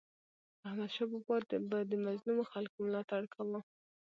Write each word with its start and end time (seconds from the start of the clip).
احمدشاه 0.67 1.07
بابا 1.11 1.37
به 1.69 1.77
د 1.91 1.93
مظلومو 2.05 2.43
خلکو 2.51 2.77
ملاتړ 2.85 3.21
کاوه. 3.33 3.59